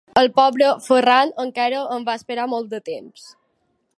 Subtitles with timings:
[0.19, 3.29] El pobre Ferran encara em va esperar molt de temps.